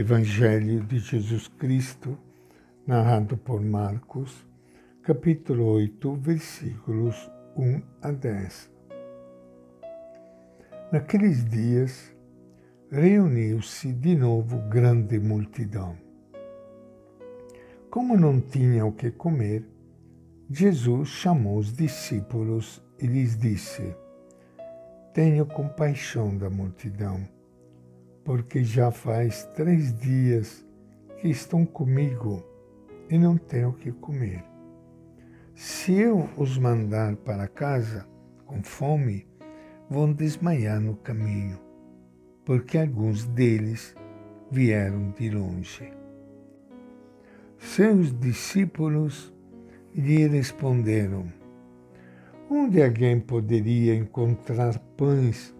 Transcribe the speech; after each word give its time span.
Evangelho 0.00 0.80
de 0.84 1.00
Jesus 1.00 1.48
Cristo, 1.48 2.16
narrado 2.86 3.36
por 3.36 3.60
Marcos, 3.60 4.46
capítulo 5.02 5.72
8, 5.72 6.14
versículos 6.14 7.28
1 7.56 7.82
a 8.00 8.12
10. 8.12 8.70
Naqueles 10.92 11.44
dias, 11.44 12.14
reuniu-se 12.92 13.92
de 13.92 14.14
novo 14.14 14.58
grande 14.68 15.18
multidão. 15.18 15.98
Como 17.90 18.16
não 18.16 18.40
tinha 18.40 18.86
o 18.86 18.92
que 18.92 19.10
comer, 19.10 19.68
Jesus 20.48 21.08
chamou 21.08 21.58
os 21.58 21.72
discípulos 21.72 22.80
e 23.00 23.06
lhes 23.08 23.36
disse: 23.36 23.96
Tenho 25.12 25.44
compaixão 25.44 26.38
da 26.38 26.48
multidão 26.48 27.26
porque 28.28 28.62
já 28.62 28.90
faz 28.90 29.48
três 29.56 29.98
dias 29.98 30.62
que 31.16 31.28
estão 31.28 31.64
comigo 31.64 32.44
e 33.08 33.16
não 33.16 33.38
tenho 33.38 33.70
o 33.70 33.72
que 33.72 33.90
comer. 33.90 34.44
Se 35.54 35.94
eu 35.94 36.28
os 36.36 36.58
mandar 36.58 37.16
para 37.16 37.48
casa 37.48 38.06
com 38.44 38.62
fome, 38.62 39.26
vão 39.88 40.12
desmaiar 40.12 40.78
no 40.78 40.94
caminho, 40.94 41.58
porque 42.44 42.76
alguns 42.76 43.24
deles 43.24 43.96
vieram 44.50 45.10
de 45.12 45.30
longe. 45.30 45.90
Seus 47.56 48.12
discípulos 48.12 49.32
lhe 49.94 50.26
responderam: 50.26 51.32
Onde 52.50 52.82
alguém 52.82 53.18
poderia 53.18 53.94
encontrar 53.94 54.78
pães 54.98 55.56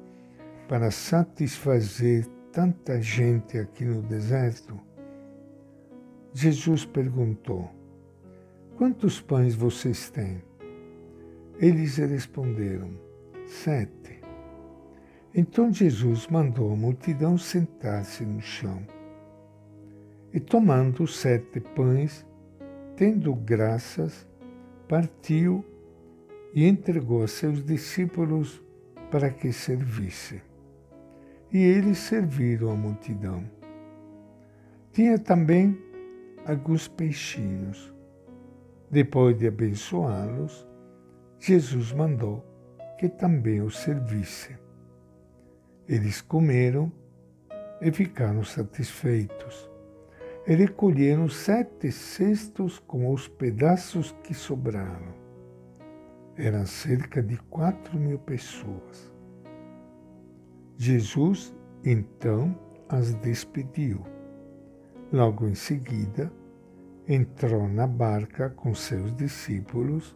para 0.69 0.91
satisfazer 0.91 2.29
tanta 2.53 3.01
gente 3.01 3.59
aqui 3.59 3.85
no 3.85 4.03
deserto, 4.03 4.79
Jesus 6.33 6.85
perguntou: 6.85 7.71
Quantos 8.77 9.21
pães 9.21 9.55
vocês 9.55 10.11
têm? 10.11 10.43
Eles 11.59 11.97
responderam: 11.97 12.91
Sete. 13.47 14.21
Então 15.35 15.73
Jesus 15.73 16.27
mandou 16.27 16.73
a 16.73 16.77
multidão 16.77 17.37
sentar-se 17.37 18.25
no 18.25 18.41
chão. 18.41 18.87
E 20.33 20.41
tomando 20.41 21.05
os 21.05 21.17
sete 21.17 21.61
pães, 21.61 22.27
tendo 22.97 23.35
graças, 23.35 24.27
partiu 24.89 25.65
e 26.55 26.67
entregou 26.67 27.23
a 27.23 27.29
seus 27.29 27.65
discípulos 27.65 28.63
para 29.11 29.31
que 29.31 29.53
servissem 29.53 30.48
e 31.53 31.59
eles 31.59 31.99
serviram 31.99 32.71
a 32.71 32.75
multidão. 32.75 33.45
Tinha 34.93 35.19
também 35.19 35.79
alguns 36.45 36.89
peixinhos. 36.89 37.93
Depois 38.91 39.37
de 39.39 39.47
abençoá-los, 39.47 40.67
Jesus 41.39 41.93
mandou 41.93 42.45
que 42.99 43.09
também 43.09 43.63
os 43.63 43.79
servissem. 43.79 44.57
Eles 45.89 46.21
comeram 46.21 46.91
e 47.81 47.93
ficaram 47.93 48.43
satisfeitos. 48.45 49.71
E 50.47 50.55
recolheram 50.55 51.29
sete 51.29 51.93
cestos 51.93 52.79
com 52.79 53.13
os 53.13 53.29
pedaços 53.29 54.13
que 54.25 54.35
sobraram. 54.35 55.15
Eram 56.37 56.65
cerca 56.67 57.23
de 57.23 57.37
quatro 57.37 57.99
mil 57.99 58.19
pessoas. 58.19 59.08
Jesus 60.81 61.53
então 61.85 62.57
as 62.89 63.13
despediu. 63.15 64.01
Logo 65.13 65.49
em 65.49 65.55
seguida, 65.55 66.33
entrou 67.09 67.67
na 67.67 67.85
barca 67.85 68.49
com 68.51 68.73
seus 68.77 69.13
discípulos 69.17 70.15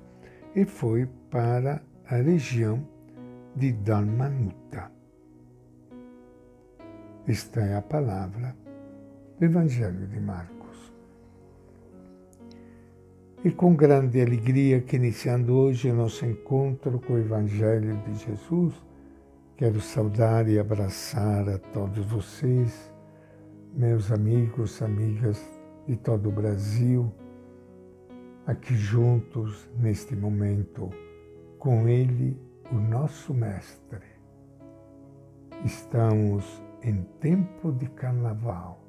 e 0.55 0.65
foi 0.65 1.09
para 1.31 1.83
a 2.09 2.14
região 2.14 2.86
de 3.57 3.73
Dalmanuta. 3.73 4.92
Esta 7.27 7.61
é 7.61 7.77
a 7.77 7.83
palavra 7.83 8.57
do 9.41 9.45
Evangelho 9.45 10.07
de 10.07 10.20
Marcos. 10.20 10.92
E 13.45 13.51
com 13.51 13.75
grande 13.75 14.20
alegria 14.20 14.81
que 14.81 14.95
iniciando 14.95 15.55
hoje 15.55 15.91
o 15.91 15.95
nosso 15.95 16.25
encontro 16.25 17.01
com 17.01 17.15
o 17.15 17.19
Evangelho 17.19 17.97
de 18.05 18.15
Jesus, 18.15 18.92
Quero 19.57 19.83
saudar 19.83 20.48
e 20.48 20.58
abraçar 20.58 21.46
a 21.46 21.58
todos 21.58 22.07
vocês, 22.07 22.92
meus 23.74 24.11
amigos, 24.11 24.80
amigas 24.80 25.39
de 25.86 25.95
todo 25.95 26.30
o 26.30 26.33
Brasil, 26.33 27.13
aqui 28.46 28.74
juntos 28.74 29.68
neste 29.79 30.17
momento, 30.17 30.89
com 31.58 31.86
Ele, 31.86 32.41
o 32.73 32.77
nosso 32.77 33.35
Mestre. 33.35 34.07
Estamos 35.67 36.62
em 36.83 37.02
tempo 37.20 37.73
de 37.73 37.86
carnaval, 37.91 38.83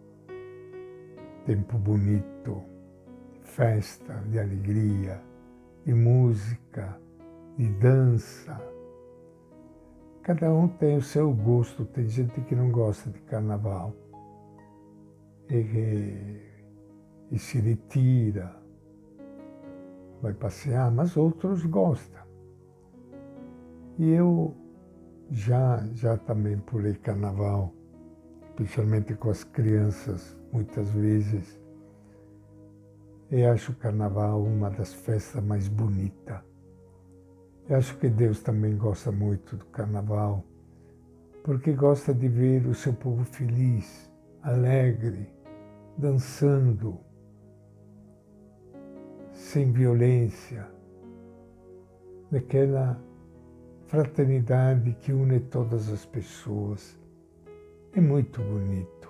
tempo 1.46 1.78
bonito, 1.78 2.64
festa, 3.42 4.14
de 4.30 4.40
alegria, 4.40 5.22
de 5.86 5.94
música, 5.94 6.98
de 7.58 7.68
dança 7.68 8.73
Cada 10.24 10.54
um 10.54 10.70
tem 10.70 10.96
o 10.96 11.02
seu 11.02 11.34
gosto. 11.34 11.84
Tem 11.84 12.08
gente 12.08 12.40
que 12.42 12.56
não 12.56 12.72
gosta 12.72 13.10
de 13.10 13.20
carnaval 13.24 13.94
e, 15.50 16.40
e 17.30 17.38
se 17.38 17.60
retira, 17.60 18.56
vai 20.22 20.34
passear, 20.34 20.90
mas 20.90 21.18
outros 21.18 21.66
gostam. 21.66 22.24
E 24.00 24.12
eu 24.12 24.56
já, 25.30 25.86
já 25.94 26.16
também 26.16 26.58
pulei 26.58 26.94
carnaval, 26.94 27.74
especialmente 28.46 29.14
com 29.16 29.30
as 29.30 29.44
crianças, 29.44 30.38
muitas 30.54 30.90
vezes. 30.92 31.60
E 33.30 33.44
acho 33.44 33.74
o 33.74 33.76
carnaval 33.76 34.42
uma 34.42 34.70
das 34.70 34.94
festas 34.94 35.44
mais 35.44 35.68
bonitas 35.68 36.53
eu 37.70 37.78
acho 37.78 37.98
que 37.98 38.10
Deus 38.10 38.42
também 38.42 38.76
gosta 38.76 39.12
muito 39.12 39.56
do 39.56 39.66
carnaval, 39.66 40.44
porque 41.44 41.72
gosta 41.72 42.14
de 42.14 42.28
ver 42.28 42.68
o 42.68 42.74
seu 42.74 42.94
povo 42.94 43.24
feliz, 43.24 44.12
alegre, 44.42 45.34
dançando, 45.98 47.00
sem 49.32 49.72
violência, 49.72 50.68
daquela 52.30 53.02
fraternidade 53.88 54.98
que 55.00 55.14
une 55.14 55.40
todas 55.40 55.90
as 55.90 56.06
pessoas. 56.06 57.00
É 57.96 58.02
muito 58.02 58.42
bonito. 58.42 59.10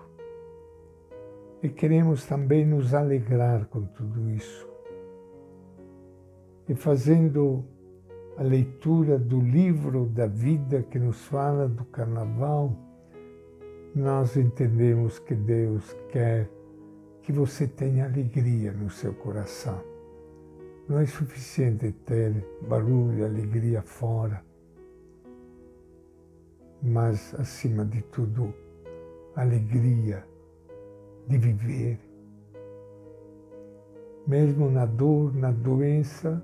E 1.63 1.69
queremos 1.69 2.25
também 2.25 2.65
nos 2.65 2.93
alegrar 2.93 3.65
com 3.67 3.83
tudo 3.85 4.29
isso. 4.29 4.67
E 6.67 6.75
fazendo 6.75 7.65
a 8.37 8.43
leitura 8.43 9.19
do 9.19 9.39
livro 9.39 10.05
da 10.05 10.25
vida 10.25 10.81
que 10.83 10.97
nos 10.97 11.25
fala 11.25 11.67
do 11.67 11.85
carnaval, 11.85 12.75
nós 13.95 14.35
entendemos 14.35 15.19
que 15.19 15.35
Deus 15.35 15.95
quer 16.09 16.49
que 17.21 17.31
você 17.31 17.67
tenha 17.67 18.05
alegria 18.05 18.71
no 18.71 18.89
seu 18.89 19.13
coração. 19.13 19.81
Não 20.89 20.99
é 20.99 21.05
suficiente 21.05 21.91
ter 22.05 22.33
barulho, 22.67 23.23
alegria 23.23 23.81
fora, 23.81 24.43
mas, 26.81 27.33
acima 27.35 27.85
de 27.85 28.01
tudo, 28.01 28.53
alegria 29.35 30.25
de 31.27 31.37
viver. 31.37 31.97
Mesmo 34.27 34.69
na 34.69 34.85
dor, 34.85 35.33
na 35.33 35.51
doença, 35.51 36.43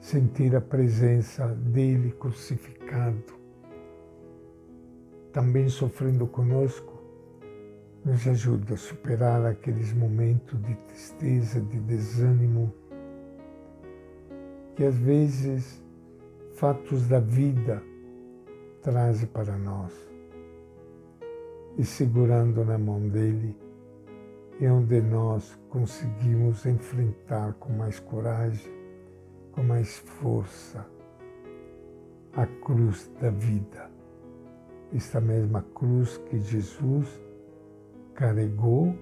sentir 0.00 0.54
a 0.54 0.60
presença 0.60 1.46
dele 1.46 2.12
crucificado, 2.12 3.34
também 5.32 5.68
sofrendo 5.68 6.26
conosco, 6.26 6.98
nos 8.04 8.26
ajuda 8.26 8.74
a 8.74 8.76
superar 8.76 9.44
aqueles 9.44 9.92
momentos 9.92 10.60
de 10.62 10.74
tristeza, 10.74 11.60
de 11.60 11.78
desânimo, 11.80 12.72
que 14.74 14.84
às 14.84 14.96
vezes 14.96 15.82
fatos 16.54 17.06
da 17.08 17.20
vida 17.20 17.82
trazem 18.82 19.26
para 19.26 19.56
nós. 19.56 19.92
E 21.76 21.84
segurando 21.84 22.64
na 22.64 22.78
mão 22.78 23.08
dele, 23.08 23.56
é 24.60 24.70
onde 24.70 25.00
nós 25.00 25.56
conseguimos 25.68 26.66
enfrentar 26.66 27.52
com 27.54 27.72
mais 27.72 28.00
coragem 28.00 28.77
com 29.58 29.64
mais 29.64 29.98
força 29.98 30.86
a 32.32 32.46
cruz 32.46 33.10
da 33.20 33.28
vida. 33.28 33.90
Esta 34.94 35.20
mesma 35.20 35.62
cruz 35.74 36.16
que 36.16 36.38
Jesus 36.38 37.20
carregou 38.14 38.94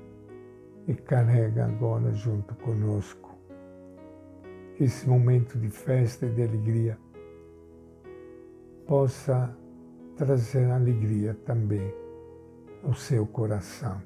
e 0.89 0.95
carrega 0.95 1.67
agora 1.67 2.11
junto 2.15 2.55
conosco. 2.55 3.37
Que 4.77 4.85
esse 4.85 5.07
momento 5.07 5.59
de 5.59 5.69
festa 5.69 6.25
e 6.25 6.31
de 6.31 6.43
alegria 6.43 6.99
possa 8.87 9.55
trazer 10.17 10.71
alegria 10.71 11.35
também 11.45 11.93
ao 12.83 12.95
seu 12.95 13.27
coração. 13.27 14.01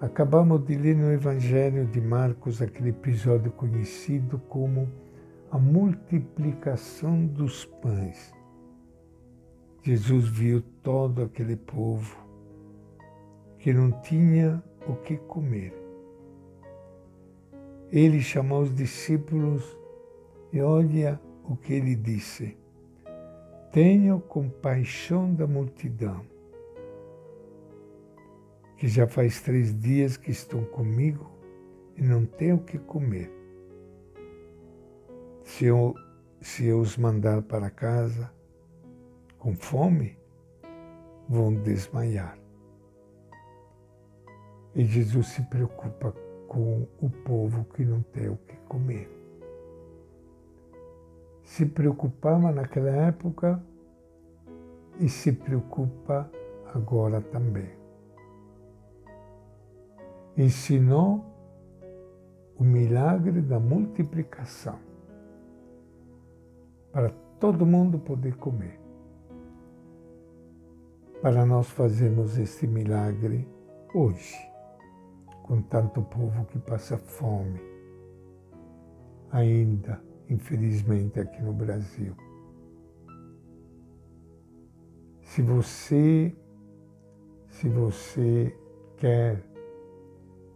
Acabamos 0.00 0.64
de 0.64 0.76
ler 0.76 0.96
no 0.96 1.12
Evangelho 1.12 1.84
de 1.84 2.00
Marcos 2.00 2.62
aquele 2.62 2.88
episódio 2.88 3.52
conhecido 3.52 4.38
como 4.48 4.88
a 5.50 5.58
multiplicação 5.58 7.26
dos 7.26 7.66
pães. 7.66 8.34
Jesus 9.82 10.26
viu 10.26 10.62
todo 10.82 11.22
aquele 11.22 11.54
povo 11.54 12.16
que 13.58 13.74
não 13.74 13.92
tinha 14.00 14.64
o 14.88 14.94
que 14.94 15.18
comer. 15.18 15.74
Ele 17.92 18.22
chamou 18.22 18.62
os 18.62 18.74
discípulos 18.74 19.76
e 20.50 20.62
olha 20.62 21.20
o 21.44 21.54
que 21.54 21.74
ele 21.74 21.94
disse: 21.94 22.56
Tenho 23.70 24.18
compaixão 24.18 25.34
da 25.34 25.46
multidão 25.46 26.24
que 28.80 28.88
já 28.88 29.06
faz 29.06 29.42
três 29.42 29.78
dias 29.78 30.16
que 30.16 30.30
estão 30.30 30.64
comigo 30.64 31.30
e 31.98 32.02
não 32.02 32.24
tenho 32.24 32.56
o 32.56 32.64
que 32.64 32.78
comer. 32.78 33.30
Se 35.44 35.66
eu, 35.66 35.94
se 36.40 36.64
eu 36.64 36.80
os 36.80 36.96
mandar 36.96 37.42
para 37.42 37.68
casa 37.68 38.32
com 39.38 39.54
fome, 39.54 40.16
vão 41.28 41.52
desmaiar. 41.52 42.38
E 44.74 44.82
Jesus 44.82 45.26
se 45.26 45.42
preocupa 45.42 46.14
com 46.48 46.88
o 47.02 47.10
povo 47.10 47.66
que 47.74 47.84
não 47.84 48.00
tem 48.00 48.30
o 48.30 48.38
que 48.48 48.56
comer. 48.66 49.10
Se 51.44 51.66
preocupava 51.66 52.50
naquela 52.50 52.88
época 52.88 53.62
e 54.98 55.06
se 55.06 55.32
preocupa 55.32 56.30
agora 56.72 57.20
também 57.20 57.79
ensinou 60.36 61.24
o 62.56 62.64
milagre 62.64 63.40
da 63.40 63.58
multiplicação 63.58 64.78
para 66.92 67.10
todo 67.38 67.64
mundo 67.64 67.98
poder 67.98 68.36
comer. 68.36 68.78
Para 71.22 71.44
nós 71.46 71.68
fazermos 71.70 72.38
este 72.38 72.66
milagre 72.66 73.46
hoje, 73.94 74.36
com 75.42 75.62
tanto 75.62 76.02
povo 76.02 76.44
que 76.46 76.58
passa 76.58 76.96
fome, 76.96 77.60
ainda, 79.30 80.02
infelizmente, 80.28 81.20
aqui 81.20 81.42
no 81.42 81.52
Brasil. 81.52 82.14
Se 85.22 85.42
você, 85.42 86.34
se 87.48 87.68
você 87.68 88.56
quer 88.96 89.49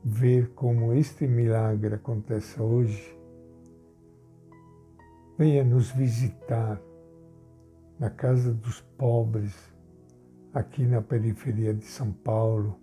ver 0.04 0.50
como 0.50 0.92
este 0.92 1.26
milagre 1.26 1.94
acontece 1.94 2.60
hoje, 2.60 3.18
venha 5.38 5.64
nos 5.64 5.90
visitar 5.92 6.78
na 7.98 8.10
Casa 8.10 8.52
dos 8.52 8.82
Pobres, 8.98 9.72
aqui 10.52 10.84
na 10.84 11.00
periferia 11.00 11.72
de 11.72 11.86
São 11.86 12.12
Paulo, 12.12 12.78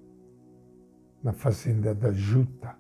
na 1.24 1.32
Fazenda 1.32 1.94
da 1.94 2.12
Juta, 2.12 2.76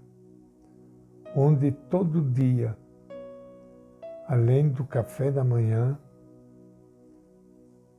onde 1.36 1.72
todo 1.72 2.20
dia, 2.32 2.76
além 4.28 4.70
do 4.70 4.84
café 4.84 5.32
da 5.32 5.44
manhã, 5.44 6.00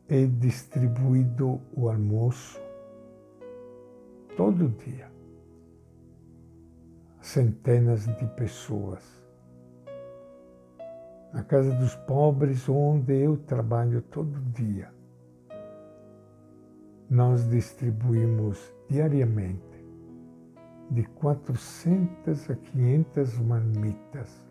é 0.08 0.26
distribuído 0.26 1.60
o 1.72 1.88
almoço, 1.88 2.60
todo 4.36 4.68
dia 4.68 5.12
centenas 7.32 8.04
de 8.18 8.26
pessoas. 8.36 9.02
Na 11.32 11.42
casa 11.42 11.72
dos 11.72 11.94
pobres, 11.94 12.68
onde 12.68 13.14
eu 13.14 13.38
trabalho 13.38 14.02
todo 14.02 14.38
dia, 14.52 14.92
nós 17.08 17.48
distribuímos 17.48 18.74
diariamente 18.86 19.82
de 20.90 21.04
400 21.04 22.50
a 22.50 22.54
500 22.54 23.38
marmitas 23.38 24.44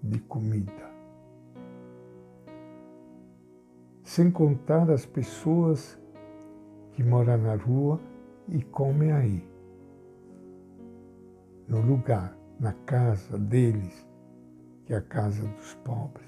de 0.00 0.20
comida. 0.20 0.88
Sem 4.04 4.30
contar 4.30 4.88
as 4.92 5.04
pessoas 5.04 5.98
que 6.92 7.02
moram 7.02 7.36
na 7.36 7.56
rua 7.56 7.98
e 8.48 8.62
comem 8.62 9.10
aí 9.10 9.57
no 11.68 11.80
lugar, 11.80 12.34
na 12.58 12.72
casa 12.72 13.38
deles, 13.38 14.06
que 14.86 14.94
é 14.94 14.96
a 14.96 15.02
casa 15.02 15.46
dos 15.46 15.74
pobres. 15.84 16.26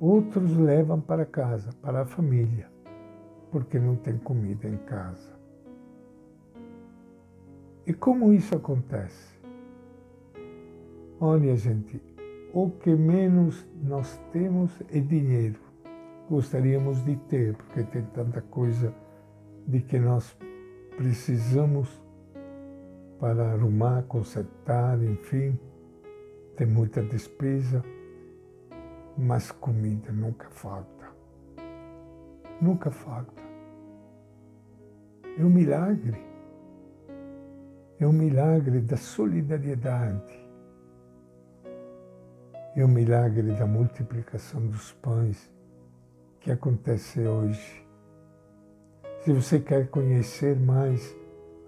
Outros 0.00 0.56
levam 0.56 1.00
para 1.00 1.26
casa, 1.26 1.70
para 1.82 2.02
a 2.02 2.06
família, 2.06 2.68
porque 3.50 3.78
não 3.78 3.96
tem 3.96 4.16
comida 4.18 4.66
em 4.66 4.78
casa. 4.78 5.36
E 7.86 7.92
como 7.92 8.32
isso 8.32 8.56
acontece? 8.56 9.36
Olha, 11.20 11.54
gente, 11.56 12.02
o 12.52 12.70
que 12.70 12.94
menos 12.94 13.66
nós 13.82 14.20
temos 14.32 14.72
é 14.90 14.98
dinheiro. 14.98 15.60
Gostaríamos 16.28 17.04
de 17.04 17.16
ter, 17.16 17.54
porque 17.54 17.84
tem 17.84 18.02
tanta 18.06 18.40
coisa 18.40 18.92
de 19.66 19.80
que 19.80 19.98
nós 19.98 20.36
precisamos 20.96 22.02
para 23.18 23.52
arrumar, 23.52 24.02
consertar, 24.04 25.02
enfim. 25.02 25.58
Tem 26.56 26.66
muita 26.66 27.02
despesa, 27.02 27.84
mas 29.16 29.50
comida 29.50 30.10
nunca 30.12 30.48
falta. 30.50 31.06
Nunca 32.60 32.90
falta. 32.90 33.42
É 35.38 35.44
um 35.44 35.50
milagre. 35.50 36.24
É 37.98 38.06
um 38.06 38.12
milagre 38.12 38.80
da 38.80 38.96
solidariedade. 38.96 40.46
É 42.74 42.84
um 42.84 42.88
milagre 42.88 43.52
da 43.52 43.66
multiplicação 43.66 44.66
dos 44.66 44.92
pães 44.92 45.50
que 46.40 46.50
acontece 46.50 47.20
hoje. 47.20 47.86
Se 49.22 49.32
você 49.32 49.58
quer 49.58 49.88
conhecer 49.88 50.54
mais, 50.56 51.16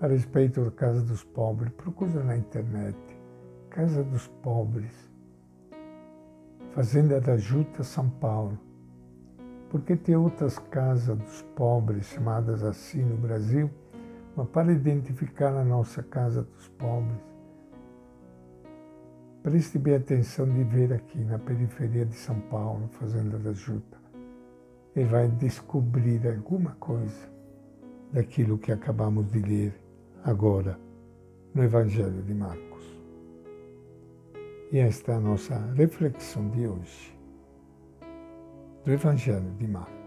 a 0.01 0.07
respeito 0.07 0.65
da 0.65 0.71
Casa 0.71 1.03
dos 1.03 1.25
Pobres, 1.25 1.73
procura 1.73 2.23
na 2.23 2.37
internet. 2.37 2.97
Casa 3.69 4.05
dos 4.05 4.29
Pobres, 4.43 4.93
Fazenda 6.73 7.21
da 7.21 7.37
Juta, 7.37 7.83
São 7.83 8.09
Paulo. 8.09 8.59
Porque 9.69 9.97
tem 9.97 10.15
outras 10.15 10.59
casas 10.59 11.19
dos 11.19 11.43
pobres 11.55 12.07
chamadas 12.07 12.63
assim 12.63 13.03
no 13.03 13.17
Brasil, 13.17 13.71
mas 14.37 14.49
para 14.49 14.73
identificar 14.73 15.55
a 15.55 15.65
nossa 15.65 16.03
Casa 16.03 16.43
dos 16.43 16.69
Pobres, 16.69 17.21
preste 19.43 19.79
bem 19.79 19.97
atenção 19.97 20.49
de 20.49 20.63
ver 20.63 20.93
aqui 20.93 21.19
na 21.19 21.39
periferia 21.39 22.07
de 22.07 22.15
São 22.15 22.39
Paulo, 22.43 22.89
Fazenda 22.93 23.37
da 23.37 23.53
Juta. 23.53 23.99
E 24.95 25.03
vai 25.05 25.29
descobrir 25.29 26.27
alguma 26.27 26.71
coisa 26.77 27.29
daquilo 28.13 28.57
que 28.57 28.73
acabamos 28.73 29.31
de 29.31 29.41
ler 29.41 29.88
agora 30.25 30.79
no 31.55 31.65
Evangelho 31.65 32.23
de 32.23 32.35
Marcos. 32.35 32.85
E 34.71 34.79
esta 34.79 35.13
é 35.13 35.15
a 35.17 35.21
nossa 35.21 35.59
reflexão 35.75 36.49
de 36.51 36.67
hoje 36.67 37.19
do 38.85 38.93
Evangelho 38.93 39.51
de 39.59 39.67
Marcos. 39.67 39.98